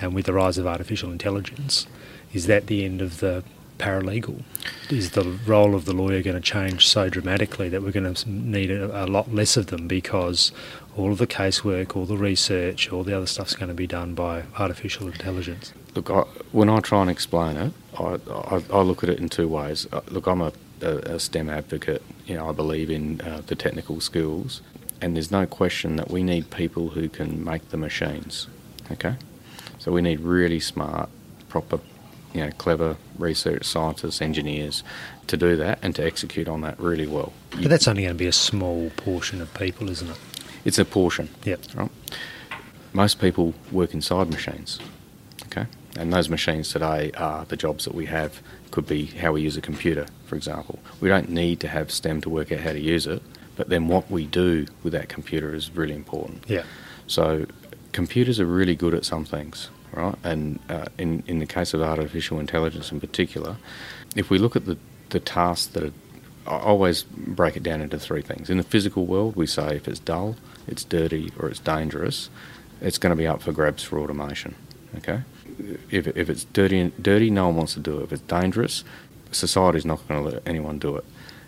[0.00, 1.86] and with the rise of artificial intelligence,
[2.32, 3.42] is that the end of the
[3.80, 4.42] paralegal?
[4.90, 8.30] Is the role of the lawyer going to change so dramatically that we're going to
[8.30, 10.52] need a, a, lot less of them because
[10.96, 14.14] all of the casework, all the research, all the other stuff's going to be done
[14.14, 15.72] by artificial intelligence?
[15.94, 16.20] Look, I,
[16.52, 19.86] when I try and explain it, I, I, I, look at it in two ways.
[19.92, 22.02] Uh, look, I'm a, a, STEM advocate.
[22.26, 24.60] You know, I believe in uh, the technical skills,
[25.00, 28.46] and there's no question that we need people who can make the machines.
[28.92, 29.16] Okay,
[29.78, 31.08] so we need really smart,
[31.48, 31.80] proper
[32.32, 34.82] you know, clever research scientists, engineers
[35.26, 37.32] to do that and to execute on that really well.
[37.50, 40.18] But that's only going to be a small portion of people, isn't it?
[40.64, 41.28] It's a portion.
[41.44, 41.60] Yep.
[41.74, 41.90] Right?
[42.92, 44.80] Most people work inside machines.
[45.46, 45.66] Okay.
[45.96, 48.40] And those machines today are the jobs that we have.
[48.70, 50.78] Could be how we use a computer, for example.
[51.00, 53.22] We don't need to have STEM to work out how to use it,
[53.56, 56.44] but then what we do with that computer is really important.
[56.46, 56.62] Yeah.
[57.08, 57.46] So
[57.92, 60.14] computers are really good at some things right?
[60.24, 63.56] And uh, in in the case of artificial intelligence in particular,
[64.16, 64.76] if we look at the
[65.10, 65.92] the tasks that are,
[66.46, 68.50] I always break it down into three things.
[68.50, 72.30] In the physical world, we say if it's dull, it's dirty, or it's dangerous,
[72.80, 74.54] it's going to be up for grabs for automation.
[74.96, 75.22] Okay,
[75.90, 78.04] if if it's dirty, dirty, no one wants to do it.
[78.04, 78.84] If it's dangerous,
[79.30, 81.04] society's not going to let anyone do it.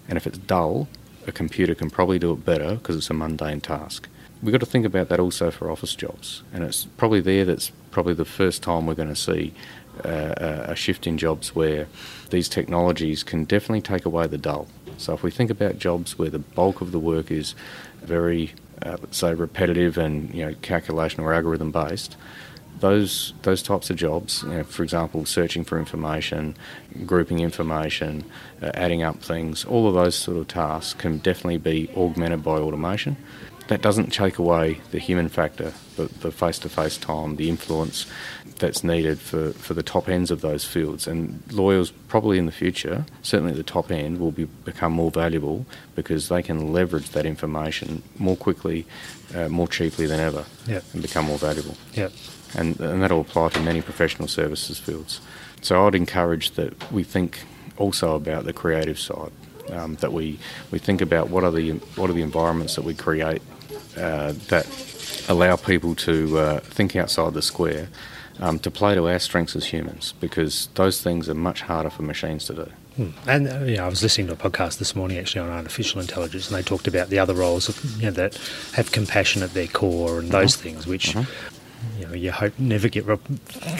[0.09, 0.89] And if it's dull,
[1.27, 4.09] a computer can probably do it better because it's a mundane task
[4.43, 7.71] we've got to think about that also for office jobs, and it's probably there that's
[7.91, 9.55] probably the first time we're going to see
[10.05, 11.87] uh, a shift in jobs where
[12.31, 14.67] these technologies can definitely take away the dull.
[14.99, 17.55] So if we think about jobs where the bulk of the work is
[18.03, 18.53] very,
[18.83, 22.17] uh, let's say, repetitive and you know calculation or algorithm based,
[22.81, 26.57] those those types of jobs, you know, for example, searching for information,
[27.07, 28.25] grouping information,
[28.61, 32.59] uh, adding up things, all of those sort of tasks can definitely be augmented by
[32.59, 33.17] automation
[33.69, 38.07] that doesn't take away the human factor, the face to face time, the influence
[38.59, 41.07] that's needed for, for the top ends of those fields.
[41.07, 45.11] And lawyers, probably in the future, certainly at the top end, will be, become more
[45.11, 48.87] valuable because they can leverage that information more quickly,
[49.35, 50.85] uh, more cheaply than ever, yep.
[50.93, 51.77] and become more valuable.
[51.95, 52.13] Yep.
[52.55, 55.21] And, and that'll apply to many professional services fields.
[55.61, 57.41] So I'd encourage that we think
[57.77, 59.33] also about the creative side.
[59.71, 60.41] Um, that we,
[60.73, 63.41] we think about what are the what are the environments that we create
[63.97, 64.67] uh, that
[65.29, 67.89] allow people to uh, think outside the square,
[68.41, 72.03] um, to play to our strengths as humans, because those things are much harder for
[72.03, 72.73] machines to do.
[72.97, 73.11] Hmm.
[73.27, 76.57] And uh, I was listening to a podcast this morning actually on artificial intelligence, and
[76.57, 78.37] they talked about the other roles you know, that
[78.75, 80.63] have compassion at their core and those uh-huh.
[80.63, 81.25] things, which uh-huh
[82.03, 83.19] you know you hope never get re-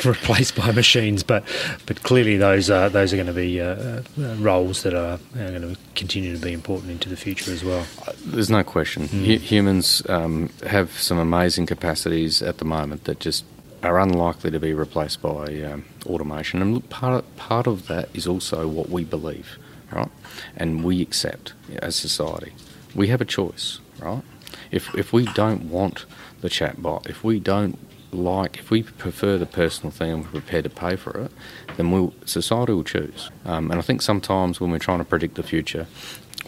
[0.05, 1.45] replaced by machines, but
[1.87, 4.03] but clearly those are those are going to be uh, uh,
[4.39, 7.85] roles that are, are, going to continue to be important into the future as well.
[8.25, 9.09] There's no question.
[9.09, 9.29] Mm.
[9.29, 13.45] H- humans um, have some amazing capacities at the moment that just
[13.83, 18.29] are unlikely to be replaced by um, automation, and part of, part of that is
[18.29, 19.59] also what we believe,
[19.91, 20.11] right?
[20.57, 22.53] And we accept as society.
[22.95, 24.23] We have a choice, right?
[24.71, 26.07] If if we don't want
[26.41, 27.79] the chatbot, if we don't
[28.13, 31.33] like, if we prefer the personal thing and we're prepared to pay for it,
[31.77, 33.31] then we'll, society will choose.
[33.45, 35.87] Um, and I think sometimes when we're trying to predict the future,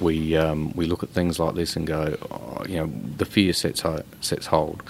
[0.00, 3.53] we um, we look at things like this and go, oh, you know, the fear
[3.53, 3.85] sets
[4.20, 4.83] sets hold.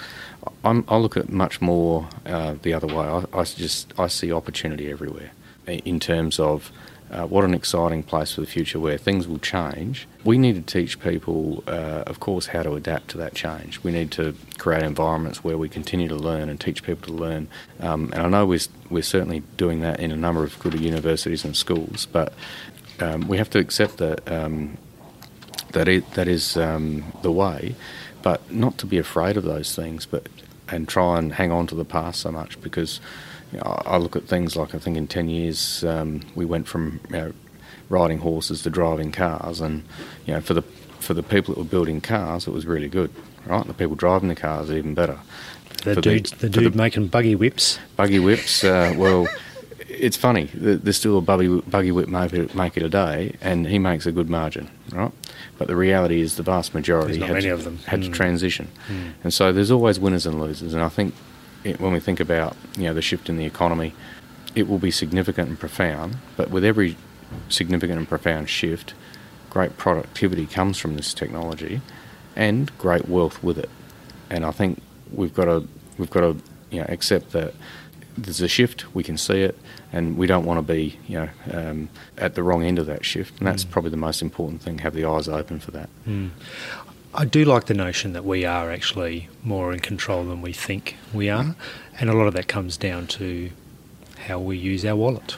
[0.63, 3.05] I'm, i look at much more uh, the other way.
[3.05, 5.31] I, I, just I see opportunity everywhere
[5.67, 6.71] in terms of
[7.11, 10.07] uh, what an exciting place for the future where things will change.
[10.23, 13.83] We need to teach people, uh, of course, how to adapt to that change.
[13.83, 17.47] We need to create environments where we continue to learn and teach people to learn.
[17.79, 21.45] Um, and I know we're, we're certainly doing that in a number of good universities
[21.45, 22.33] and schools, but
[22.99, 24.77] um, we have to accept that um,
[25.73, 27.75] that, it, that is um, the way,
[28.23, 30.27] but not to be afraid of those things, but
[30.67, 32.99] and try and hang on to the past so much because
[33.63, 37.17] I look at things like I think in 10 years um, we went from you
[37.17, 37.33] know,
[37.89, 39.83] riding horses to driving cars, and
[40.25, 40.63] you know for the
[40.99, 43.11] for the people that were building cars, it was really good,
[43.45, 43.65] right?
[43.65, 45.19] The people driving the cars even better.
[45.83, 47.77] The dude, the, the dude the, making buggy whips.
[47.95, 48.63] Buggy whips.
[48.63, 49.27] Uh, well,
[49.87, 50.49] it's funny.
[50.53, 54.69] There's still a buggy, buggy whip maker, maker today, and he makes a good margin,
[54.91, 55.11] right?
[55.57, 57.49] But the reality is, the vast majority had, to,
[57.85, 58.05] had mm.
[58.05, 59.13] to, transition, mm.
[59.23, 60.73] and so there's always winners and losers.
[60.73, 61.13] And I think
[61.65, 63.93] it, when we think about you know the shift in the economy,
[64.55, 66.17] it will be significant and profound.
[66.37, 66.95] But with every
[67.49, 68.93] significant and profound shift,
[69.49, 71.81] great productivity comes from this technology,
[72.35, 73.69] and great wealth with it.
[74.29, 76.37] And I think we've got to we've got to
[76.69, 77.53] you know accept that
[78.17, 78.95] there's a shift.
[78.95, 79.57] We can see it,
[79.91, 83.03] and we don't want to be you know um, at the wrong end of that
[83.03, 83.39] shift.
[83.39, 83.71] And that's mm.
[83.71, 85.89] probably the most important thing: have the eyes open for that.
[86.07, 86.29] Mm.
[87.15, 90.97] I do like the notion that we are actually more in control than we think
[91.13, 91.55] we are,
[91.99, 93.51] and a lot of that comes down to
[94.27, 95.37] how we use our wallet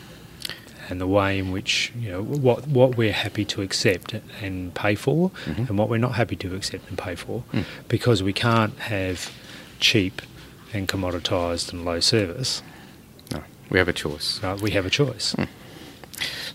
[0.89, 4.95] and the way in which you know what what we're happy to accept and pay
[4.95, 5.63] for, mm-hmm.
[5.63, 7.63] and what we're not happy to accept and pay for, mm.
[7.87, 9.31] because we can't have
[9.79, 10.21] cheap
[10.73, 12.63] and commoditised and low service.
[13.31, 14.43] No, we have a choice.
[14.43, 15.35] Uh, we have a choice.
[15.35, 15.47] Mm.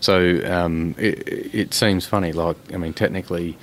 [0.01, 2.33] So um, it, it seems funny.
[2.33, 3.57] Like I mean, technically.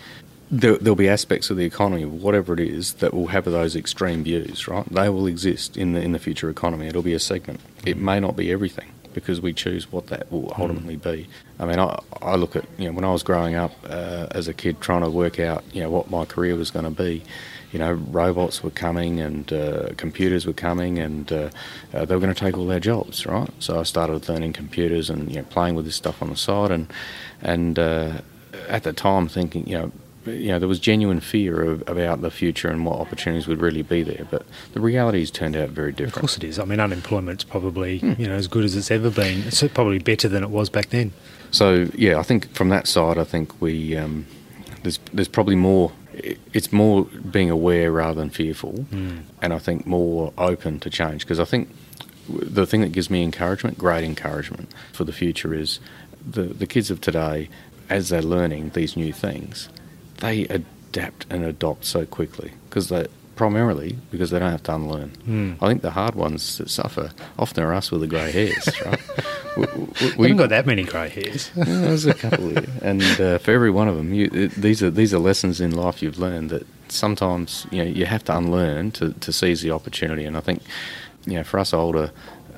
[0.50, 4.24] There, will be aspects of the economy, whatever it is, that will have those extreme
[4.24, 4.84] views, right?
[4.90, 6.88] They will exist in the in the future economy.
[6.88, 7.60] It'll be a segment.
[7.86, 10.62] It may not be everything, because we choose what that will hmm.
[10.62, 11.02] ultimately mm.
[11.02, 11.28] be.
[11.58, 14.48] I mean, I, I look at, you know, when I was growing up uh, as
[14.48, 17.22] a kid trying to work out, you know, what my career was going to be,
[17.72, 21.50] you know, robots were coming and uh, computers were coming and uh,
[21.92, 23.50] uh, they were going to take all their jobs, right?
[23.58, 26.70] So I started learning computers and, you know, playing with this stuff on the side
[26.70, 26.92] and,
[27.42, 28.20] and uh,
[28.68, 29.92] at the time thinking, you know,
[30.30, 33.82] you know, there was genuine fear of, about the future and what opportunities would really
[33.82, 34.26] be there.
[34.30, 36.16] But the reality has turned out very different.
[36.16, 36.58] Of course, it is.
[36.58, 38.18] I mean, unemployment's probably mm.
[38.18, 39.44] you know as good as it's ever been.
[39.46, 41.12] It's probably better than it was back then.
[41.50, 44.26] So yeah, I think from that side, I think we um,
[44.82, 45.92] there's there's probably more.
[46.52, 49.22] It's more being aware rather than fearful, mm.
[49.40, 51.24] and I think more open to change.
[51.24, 51.74] Because I think
[52.28, 55.80] the thing that gives me encouragement, great encouragement for the future, is
[56.28, 57.48] the the kids of today,
[57.88, 59.68] as they're learning these new things
[60.20, 63.06] they adapt and adopt so quickly because they
[63.40, 65.10] primarily because they don't have to unlearn.
[65.26, 65.56] Mm.
[65.62, 69.00] I think the hard ones that suffer often are us with the grey hairs, right?
[69.56, 71.50] we, we, we haven't got that many grey hairs.
[71.56, 74.90] yeah, there's a couple, and uh, for every one of them, you, it, these are
[74.90, 78.90] these are lessons in life you've learned that sometimes you know you have to unlearn
[78.90, 80.26] to, to seize the opportunity.
[80.26, 80.62] And I think
[81.24, 82.12] you know for us older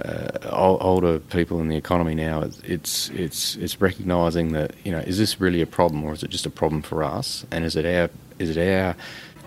[0.05, 5.18] uh, older people in the economy now, it's it's it's recognising that you know is
[5.18, 7.44] this really a problem or is it just a problem for us?
[7.50, 8.96] And is it our is it our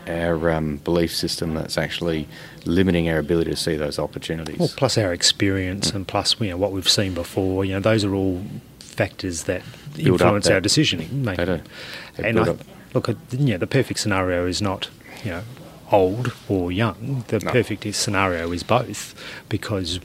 [0.08, 2.28] our um, belief system that's actually
[2.66, 4.60] limiting our ability to see those opportunities?
[4.60, 5.96] Well, plus our experience mm.
[5.96, 7.66] and plus you know what we've seen before.
[7.66, 8.44] You know those are all
[8.80, 9.62] factors that
[9.96, 11.46] Build influence our decisioning making.
[11.46, 11.64] They do.
[12.18, 12.56] They and I,
[12.94, 14.90] look, at, you know, the perfect scenario is not
[15.24, 15.44] you know
[15.96, 17.24] old or young.
[17.28, 17.52] The no.
[17.52, 19.16] perfect scenario is both,
[19.50, 20.00] because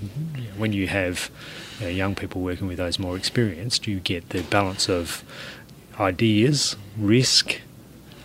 [0.57, 1.31] when you have
[1.79, 5.24] you know, young people working with those more experienced, you get the balance of
[5.98, 7.61] ideas, risk,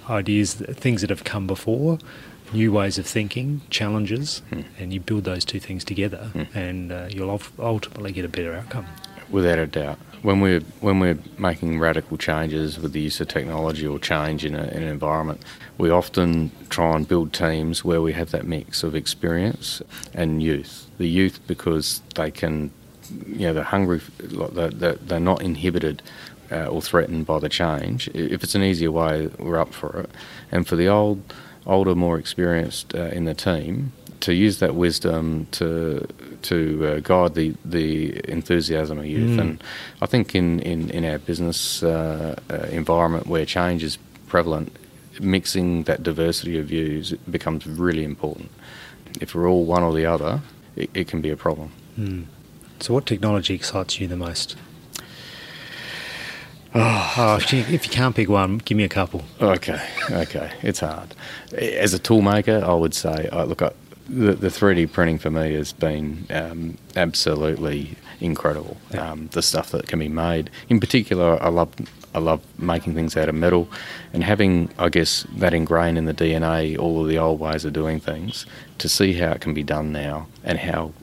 [0.09, 1.97] ideas, things that have come before,
[2.53, 4.61] new ways of thinking, challenges, hmm.
[4.77, 6.57] and you build those two things together, hmm.
[6.57, 8.85] and uh, you'll ultimately get a better outcome.
[9.31, 13.85] Without a doubt when we're when we're making radical changes with the use of technology
[13.85, 15.41] or change in, a, in, an environment,
[15.77, 19.83] we often try and build teams where we have that mix of experience
[20.15, 20.87] and youth.
[20.97, 22.71] The youth because they can,
[23.27, 26.01] you know, they're hungry, they're, they're not inhibited
[26.51, 28.07] uh, or threatened by the change.
[28.09, 30.09] If it's an easier way, we're up for it.
[30.51, 31.21] And for the old,
[31.67, 36.07] older, more experienced uh, in the team, to use that wisdom to
[36.45, 39.37] to uh, guide the, the enthusiasm of youth.
[39.37, 39.41] Mm.
[39.41, 39.63] And
[40.01, 43.97] I think in, in, in our business uh, uh, environment where change is
[44.27, 44.75] prevalent,
[45.19, 48.51] mixing that diversity of views becomes really important.
[49.21, 50.41] If we're all one or the other,
[50.75, 51.71] it, it can be a problem.
[51.97, 52.25] Mm.
[52.79, 54.55] So, what technology excites you the most?
[56.77, 59.23] Oh, oh, if you can't pick one, give me a couple.
[59.39, 61.15] Okay, okay, it's hard.
[61.57, 63.71] As a toolmaker, I would say, look, I,
[64.07, 68.77] the, the 3D printing for me has been um, absolutely incredible.
[68.97, 71.73] Um, the stuff that can be made, in particular, I love
[72.13, 73.67] I love making things out of metal,
[74.13, 77.73] and having I guess that ingrained in the DNA, all of the old ways of
[77.73, 78.45] doing things,
[78.77, 80.93] to see how it can be done now and how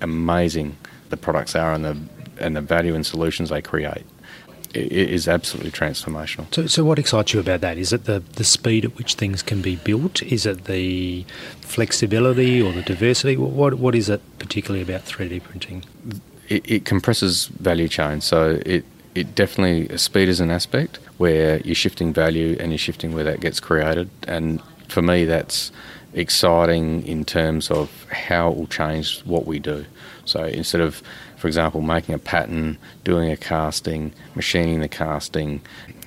[0.00, 0.76] amazing
[1.10, 1.96] the products are and the
[2.38, 4.04] and the value and solutions they create
[4.76, 6.52] is absolutely transformational.
[6.54, 7.78] So, so what excites you about that?
[7.78, 10.22] Is it the, the speed at which things can be built?
[10.22, 11.24] Is it the
[11.60, 13.36] flexibility or the diversity?
[13.36, 15.84] What, what is it particularly about 3D printing?
[16.48, 18.24] It, it compresses value chains.
[18.24, 18.84] So it,
[19.14, 23.40] it definitely, speed is an aspect where you're shifting value and you're shifting where that
[23.40, 24.10] gets created.
[24.28, 25.72] And for me, that's
[26.14, 29.84] exciting in terms of how it will change what we do.
[30.24, 31.02] So instead of
[31.36, 35.60] for example, making a pattern, doing a casting, machining the casting,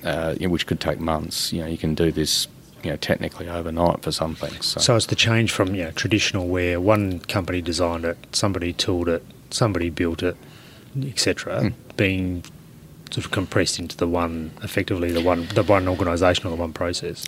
[0.04, 1.52] uh, which could take months.
[1.52, 2.48] You know, you can do this
[2.82, 4.66] you know, technically overnight for some things.
[4.66, 4.80] So.
[4.80, 9.08] so, it's the change from you know, traditional where one company designed it, somebody tooled
[9.08, 10.36] it, somebody built it,
[11.02, 11.74] etc., mm.
[11.96, 12.42] being
[13.10, 16.72] sort of compressed into the one, effectively the one, the one organisation or the one
[16.72, 17.26] process.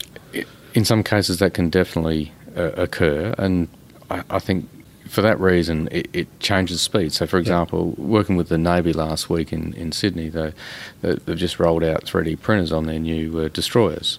[0.75, 3.69] In some cases, that can definitely uh, occur, and
[4.11, 4.69] I, I, think
[5.13, 7.13] for that reason, it, it, changes speed.
[7.13, 8.05] So, for example, yeah.
[8.05, 10.55] working with the Navy last week in, in Sydney, they,
[11.03, 14.19] they've just rolled out 3D printers on their new uh, destroyers.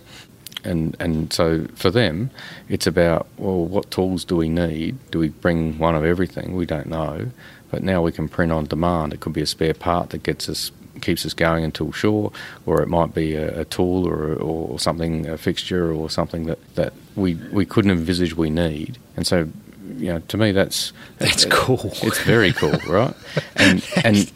[0.63, 2.29] And, and so for them,
[2.69, 4.99] it's about, well, what tools do we need?
[5.09, 6.55] Do we bring one of everything?
[6.55, 7.31] We don't know.
[7.71, 9.13] But now we can print on demand.
[9.13, 10.71] It could be a spare part that gets us
[11.01, 12.31] keeps us going until shore,
[12.67, 16.75] or it might be a, a tool or, or something, a fixture or something that,
[16.75, 18.99] that we, we couldn't envisage we need.
[19.17, 19.49] And so,
[19.97, 21.91] you know, to me, that's that's cool.
[22.03, 23.15] It's very cool, right?
[23.55, 24.31] And and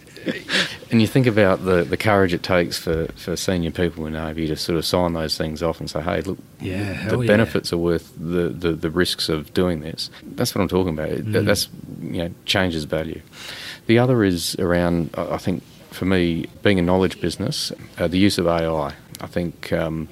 [0.91, 4.47] and you think about the, the courage it takes for, for senior people in Navy
[4.47, 7.77] to sort of sign those things off and say, hey, look, yeah, the benefits yeah.
[7.77, 10.09] are worth the, the, the risks of doing this.
[10.23, 11.09] That's what I'm talking about.
[11.09, 11.45] Mm.
[11.45, 11.69] That's,
[12.01, 13.21] you know, changes value.
[13.87, 18.37] The other is around, I think, for me, being a knowledge business, uh, the use
[18.37, 18.93] of AI.
[19.19, 20.07] I think um,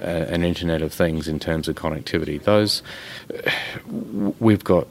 [0.00, 2.42] uh, an Internet of Things in terms of connectivity.
[2.42, 2.82] Those
[4.38, 4.86] we've got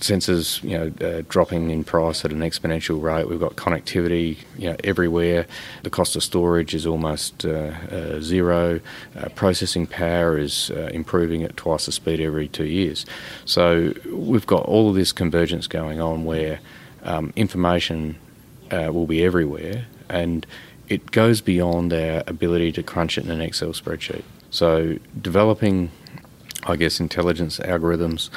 [0.00, 3.28] sensors, you know, uh, dropping in price at an exponential rate.
[3.28, 5.46] We've got connectivity, you know, everywhere.
[5.82, 8.80] The cost of storage is almost uh, uh, zero.
[9.16, 13.06] Uh, processing power is uh, improving at twice the speed every two years.
[13.44, 16.60] So we've got all of this convergence going on where
[17.02, 18.18] um, information
[18.70, 20.46] uh, will be everywhere, and
[20.88, 24.24] it goes beyond our ability to crunch it in an Excel spreadsheet.
[24.56, 25.90] So, developing,
[26.64, 28.30] I guess, intelligence algorithms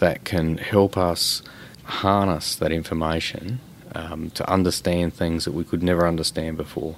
[0.00, 1.40] that can help us
[1.84, 3.58] harness that information
[3.94, 6.96] um, to understand things that we could never understand before,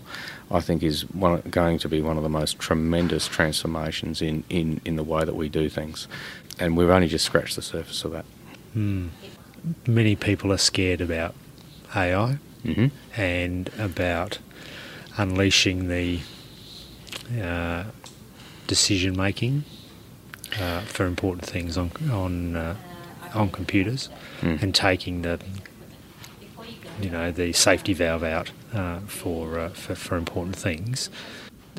[0.50, 4.80] I think is one, going to be one of the most tremendous transformations in, in,
[4.84, 6.08] in the way that we do things.
[6.58, 8.24] And we've only just scratched the surface of that.
[8.76, 9.10] Mm.
[9.86, 11.36] Many people are scared about
[11.94, 12.86] AI mm-hmm.
[13.16, 14.40] and about
[15.16, 16.18] unleashing the
[17.40, 17.84] uh,
[18.74, 19.64] decision making
[20.60, 22.76] uh, for important things on on uh,
[23.32, 24.08] on computers
[24.40, 24.60] mm.
[24.62, 25.38] and taking the
[27.00, 31.08] you know the safety valve out uh, for, uh, for for important things.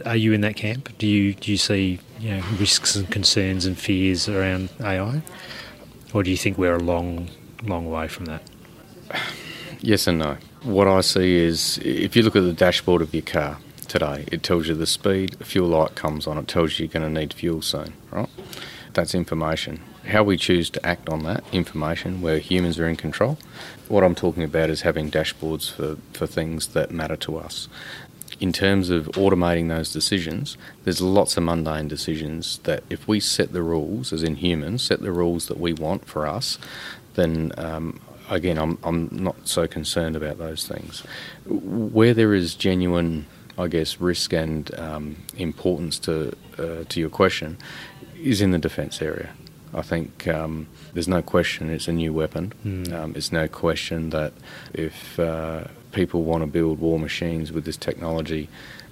[0.05, 0.81] Are you in that camp?
[0.97, 5.21] Do you do you see you know, risks and concerns and fears around AI,
[6.13, 7.29] or do you think we're a long
[7.63, 8.41] long way from that?
[9.81, 13.21] Yes and no what I see is if you look at the dashboard of your
[13.21, 16.93] car today, it tells you the speed, fuel light comes on, it tells you you're
[16.93, 18.29] going to need fuel soon, right?
[18.93, 19.81] That's information.
[20.07, 23.37] How we choose to act on that information where humans are in control.
[23.87, 27.67] What I'm talking about is having dashboards for, for things that matter to us.
[28.39, 33.53] In terms of automating those decisions, there's lots of mundane decisions that if we set
[33.53, 36.57] the rules, as in humans, set the rules that we want for us,
[37.15, 41.01] then um, again, I'm, I'm not so concerned about those things.
[41.45, 43.25] Where there is genuine,
[43.57, 47.57] I guess, risk and um, importance to uh, to your question
[48.21, 49.29] is in the defence area.
[49.73, 52.53] I think um, there's no question it's a new weapon.
[52.65, 52.93] Mm.
[52.93, 54.33] Um, it's no question that
[54.73, 58.47] if uh, people want to build war machines with this technology,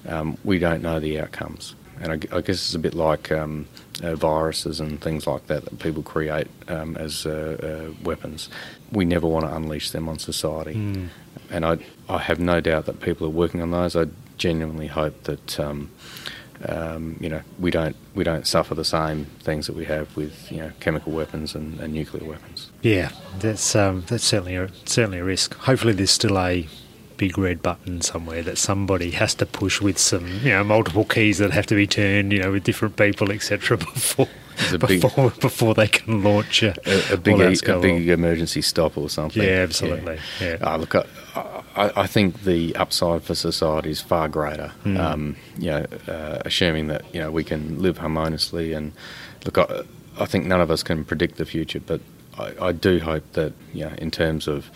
[0.08, 1.76] um, we don't know the outcomes.
[2.02, 3.68] And I, I guess it's a bit like um,
[4.02, 8.50] uh, viruses and things like that that people create um, as uh, uh, weapons.
[8.92, 10.74] We never want to unleash them on society.
[10.74, 11.10] Mm.
[11.50, 11.78] And I,
[12.10, 13.96] I have no doubt that people are working on those.
[13.96, 14.06] I
[14.38, 15.60] genuinely hope that.
[15.60, 15.92] Um,
[16.66, 20.50] um, you know, we don't we don't suffer the same things that we have with
[20.50, 22.72] you know chemical weapons and, and nuclear weapons.
[22.82, 25.56] Yeah, that's um, that's certainly a, certainly a risk.
[25.56, 26.68] Hopefully, there's still a
[27.18, 31.38] big red button somewhere that somebody has to push with some, you know, multiple keys
[31.38, 33.78] that have to be turned, you know, with different people, etc.
[33.94, 34.28] Before
[34.78, 39.10] before, big, before they can launch a, a, a big, a, big emergency stop or
[39.10, 39.42] something.
[39.42, 40.20] Yeah, absolutely.
[40.40, 40.58] Yeah.
[40.60, 40.74] yeah.
[40.74, 41.06] Uh, look, I,
[41.76, 44.72] I, think the upside for society is far greater.
[44.84, 45.00] Mm.
[45.00, 48.94] Um, you know, uh, assuming that you know we can live harmoniously and
[49.46, 49.82] look, I,
[50.20, 52.02] I think none of us can predict the future, but
[52.38, 54.70] I, I do hope that you know, in terms of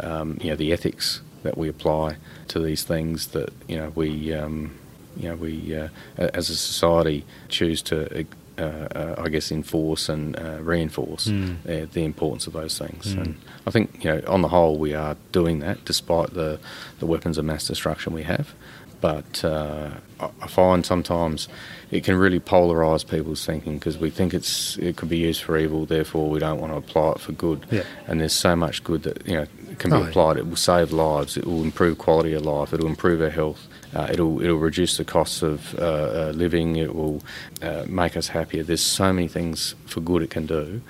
[0.00, 2.16] um, you know the ethics that we apply
[2.48, 4.78] to these things that you know we um,
[5.16, 8.26] you know we uh, as a society choose to
[8.58, 11.90] uh, uh, I guess enforce and uh, reinforce mm.
[11.90, 13.14] the importance of those things.
[13.14, 13.22] Mm.
[13.22, 16.58] And I think you know on the whole we are doing that despite the
[16.98, 18.54] the weapons of mass destruction we have.
[19.02, 19.90] But uh,
[20.20, 21.48] I find sometimes
[21.90, 25.58] it can really polarise people's thinking because we think it's it could be used for
[25.58, 27.66] evil, therefore we don't want to apply it for good.
[27.72, 27.82] Yeah.
[28.06, 29.46] And there's so much good that you know
[29.78, 30.36] can be oh, applied.
[30.36, 31.36] It will save lives.
[31.36, 32.72] It will improve quality of life.
[32.72, 33.66] It will improve our health.
[33.92, 36.76] Uh, it'll it'll reduce the costs of uh, uh, living.
[36.76, 37.22] It will
[37.60, 38.62] uh, make us happier.
[38.62, 40.80] There's so many things for good it can do,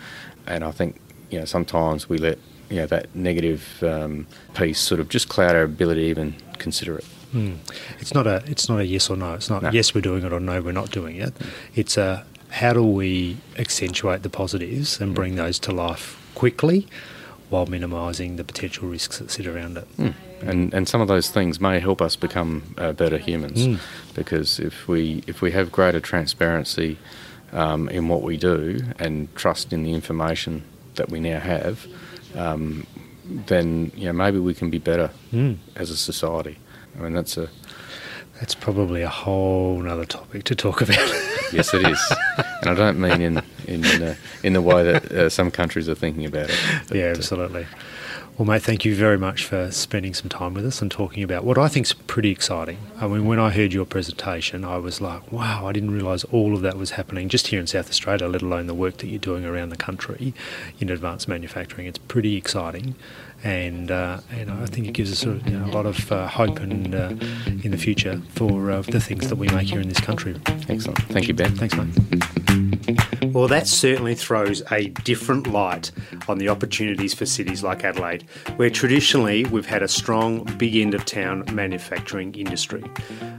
[0.46, 1.00] and I think
[1.30, 2.38] you know sometimes we let
[2.72, 6.96] you know that negative um, piece sort of just cloud our ability to even consider
[6.98, 7.04] it.
[7.34, 7.56] Mm.
[8.00, 9.34] It's not a it's not a yes or no.
[9.34, 9.70] It's not No.
[9.70, 11.32] yes we're doing it or no we're not doing it.
[11.74, 16.86] It's a how do we accentuate the positives and bring those to life quickly
[17.50, 19.86] while minimising the potential risks that sit around it.
[19.98, 20.14] Mm.
[20.42, 23.78] And and some of those things may help us become uh, better humans, Mm.
[24.14, 26.96] because if we if we have greater transparency
[27.52, 30.62] um, in what we do and trust in the information
[30.96, 31.86] that we now have,
[32.36, 32.86] um,
[33.46, 35.56] then you know maybe we can be better Mm.
[35.76, 36.58] as a society.
[36.98, 37.48] I mean that's a
[38.40, 40.96] That's probably a whole other topic to talk about.
[41.52, 42.00] yes it is,
[42.60, 45.94] and I don't mean in in uh, in the way that uh, some countries are
[45.94, 46.58] thinking about it.
[46.88, 47.66] But, yeah, uh, absolutely.
[48.38, 51.44] Well, mate, thank you very much for spending some time with us and talking about
[51.44, 52.78] what I think is pretty exciting.
[52.98, 56.54] I mean, when I heard your presentation, I was like, wow, I didn't realise all
[56.54, 59.18] of that was happening just here in South Australia, let alone the work that you're
[59.18, 60.32] doing around the country
[60.80, 61.86] in advanced manufacturing.
[61.86, 62.94] It's pretty exciting.
[63.44, 66.26] And uh, know, I think it gives us a, you know, a lot of uh,
[66.26, 67.14] hope and uh,
[67.62, 70.34] in the future for uh, the things that we make here in this country.
[70.70, 70.98] Excellent.
[71.10, 71.54] Thank you, Ben.
[71.54, 72.41] Thanks, mate.
[73.32, 75.90] Well, that certainly throws a different light
[76.28, 78.24] on the opportunities for cities like Adelaide,
[78.56, 82.84] where traditionally we've had a strong, big end of town manufacturing industry.